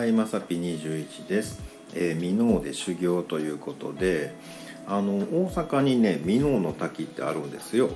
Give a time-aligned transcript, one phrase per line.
[0.00, 1.60] はいまさぴ21です、
[1.92, 4.34] えー、箕面で修行ということで
[4.86, 7.90] あの大阪にね箕面の滝ってあるんですよ。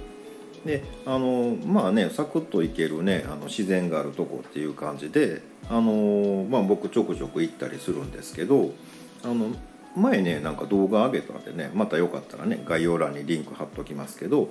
[0.66, 5.40] であのまあねサクッと行けるねあの自然があるとこっていう感じで
[5.70, 8.75] あのまあ僕ちょくちょく行ったりするんですけど
[9.23, 9.57] あの
[9.96, 14.50] 前ねなんか動画上げたんでねまたよかったらね概要欄にリンク貼っときますけど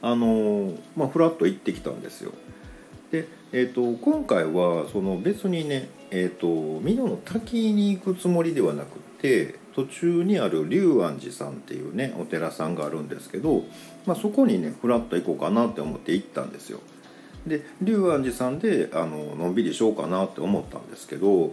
[0.00, 2.32] あのまあフラッと行ってきたんですよ。
[3.14, 13.62] で、えーと、今回はその別にね、えーと、美濃の滝に行くつもりではなくて途中にある龍安寺さんっていうねお寺さんがあるんですけど、
[14.04, 16.80] まあ、そこにねふらっと行こうかなって思って行ったんですよ。
[17.46, 21.52] で龍安寺さんであののんびりしようかなって思ったんですけど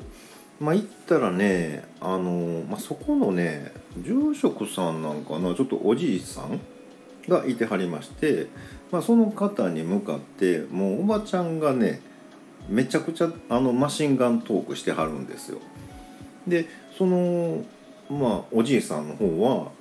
[0.59, 6.59] まあ行ったらねあの、まあ、そこのね住職さんなんかなちょっとおじいさん
[7.27, 8.47] がいてはりまして、
[8.91, 12.01] まあ、その方に向かってもうおばちゃんがね
[12.69, 15.59] めちゃくちゃあのマシンガントークしてはるんですよ。
[16.47, 17.63] でその
[18.09, 19.71] まあおじいさんの方は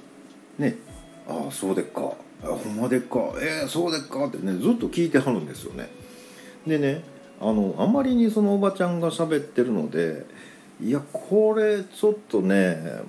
[0.59, 0.77] ね
[1.29, 5.89] 「ああそうでっかほんまでっかえー、そうでっか」ってねずっと聞いてはるんですよね。
[6.67, 7.03] でね
[7.41, 10.27] あのあまりにそのおばちゃんが喋ってるので
[10.83, 13.03] いやこれちょっとね、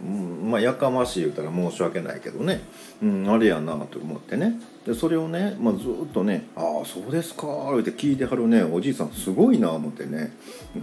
[0.43, 2.61] まあやかましい言うたら申し訳ないけどね、
[3.01, 4.59] うん、あれやなと思ってね。
[4.85, 7.47] でそれをね、まあ、ずっとね「ああそうですか」
[7.79, 10.33] って聞いてはるねおじいさんすごいな思ってね。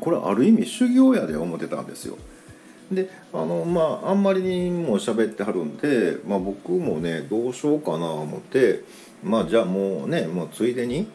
[0.01, 2.17] これある意味修行やで思ってたんですよ。
[2.91, 8.83] であのまああんまりにも喋ってはるんで、まあ、僕もねどうしようかな思って
[9.23, 11.07] まあじゃあもうねもうついでに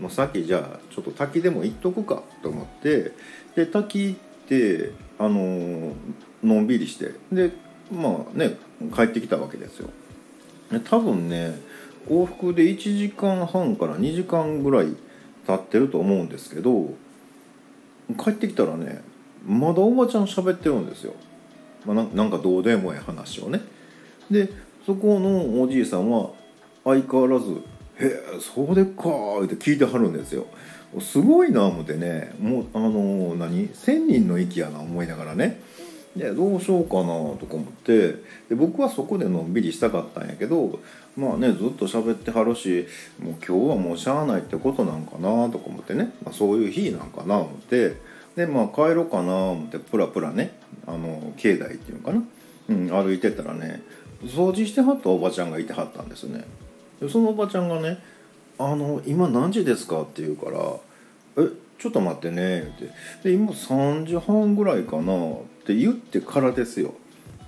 [0.00, 3.12] もうさっきじゃあちょっと滝でも行っとくかと思って
[3.54, 4.29] で滝行って
[5.18, 5.92] あの
[6.42, 7.52] のんびりしてで
[7.92, 8.56] まあね
[8.94, 9.90] 帰ってきたわけですよ。
[10.84, 11.58] 多分ね
[12.08, 14.96] 往復で1時間半から2時間ぐらい
[15.46, 16.94] 経ってると思うんですけど
[18.18, 19.02] 帰ってきたらね
[19.46, 21.14] まだおばちゃん喋ってるんですよ。
[21.86, 23.60] まあ、なんかどうでもいい話をね。
[24.30, 24.50] で
[24.86, 26.30] そこのおじいさんは
[26.84, 27.52] 相変わらず
[27.98, 29.02] 「へえそうでっか」
[29.44, 30.46] って聞いてはるんですよ。
[30.98, 32.34] すごいな思ってね。
[32.40, 35.60] もうあの何？1,000人の息やな思いながらね。
[36.16, 37.06] でどうしようかな
[37.38, 38.16] とか思って。
[38.48, 40.80] で僕はそこでのんびりしたかったんやけど
[41.16, 42.88] まあねずっと喋ってはるし
[43.22, 47.96] もう今日はもうしゃあないってことなんかなとか思ってね、まあ、そういう日なんかな思って。
[48.36, 50.52] でまあ帰ろうかな思ってプラプラね
[50.86, 52.22] あの境内っていうのかな、
[52.68, 53.82] うん、歩いてたらね
[54.24, 56.44] 掃除してはったおばちゃんがいてはったんですね。
[57.00, 57.98] でそのおばちゃんがね
[58.60, 60.76] あの今何時ですか?」って言うから
[61.42, 61.48] 「え
[61.78, 62.90] ちょっと待ってね」って。
[63.24, 66.94] で今3時半ぐらいかなって言ってからですよ。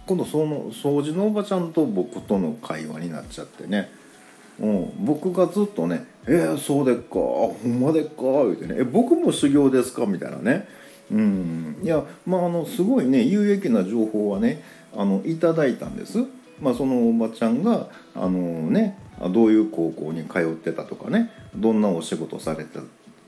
[0.06, 3.88] 今度その掃除のおばちゃんと僕との会話になっちゃってね、
[4.58, 10.66] うん、僕がずっとね「えー、そうでっかほんまでっか」言うてね「え僕も修行ですか?」みたいなね。
[11.10, 11.76] うん。
[11.82, 14.62] いやまああのすごいね有益な情報はね
[14.96, 16.18] あのいただいたんです。
[16.62, 18.96] まあ、そのおばちゃんがあのね
[19.30, 22.78] どういう高校に通ってたとかねどんなお仕事されて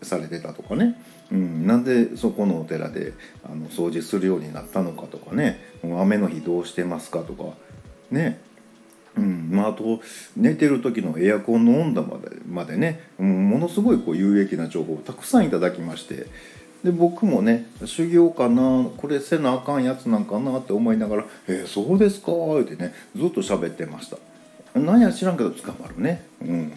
[0.03, 1.01] されてたとかね、
[1.33, 3.13] うん、なんでそこのお寺で
[3.45, 7.45] あの掃除するようになったのかとかね雨の日どうしてますかとか
[8.11, 8.41] ね
[9.17, 10.01] うんまあ、あと
[10.37, 16.27] 寝てる時のエアコンの温度までまでね、ものすごいこう有益な情報をたくさんいただきまして
[16.85, 24.19] で僕もね修行かなこれせなあかんやつなんかなって思いながら「えー、そうですか」ってねずっと喋ってました。
[24.79, 26.25] 何や知らんけど捕まるね。
[26.43, 26.73] うん。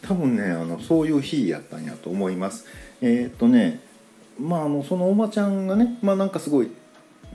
[0.00, 2.66] 多分ねあのそういう日やったんやと思います。
[3.02, 3.80] えー、っとね
[4.40, 6.70] まああのそのおばちゃんがねまあなんかすごい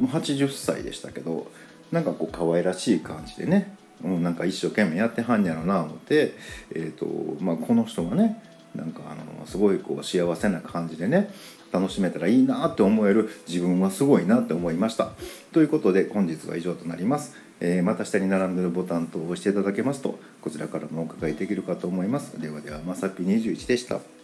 [0.01, 1.47] 80歳でしたけど
[1.91, 6.34] なんかこう可愛らしい感じでね、うん、なんか一生懸命やってはんやろな思って、
[6.73, 7.05] えーと
[7.44, 8.41] まあ、この人がね
[8.75, 11.31] なんかあのすごいこう幸せな感じでね
[11.72, 15.11] 楽しめたらいいなって思える自分はすごいなって思いました。
[15.51, 22.39] ということで本日は以上となります、えー、また下に並んでるボタンと押していただけますとこちらからもお伺いできるかと思います。
[22.39, 24.16] ではではまさぴ21でした。